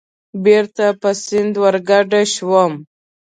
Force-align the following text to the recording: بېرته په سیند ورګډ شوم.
بېرته 0.43 0.85
په 1.01 1.09
سیند 1.23 1.53
ورګډ 1.63 2.11
شوم. 2.33 2.73